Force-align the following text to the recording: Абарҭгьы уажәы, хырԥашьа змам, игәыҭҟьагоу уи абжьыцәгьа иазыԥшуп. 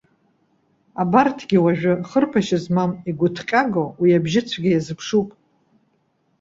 Абарҭгьы 1.01 1.57
уажәы, 1.63 1.93
хырԥашьа 2.09 2.57
змам, 2.63 2.91
игәыҭҟьагоу 3.09 3.87
уи 4.01 4.17
абжьыцәгьа 4.17 4.69
иазыԥшуп. 4.71 5.29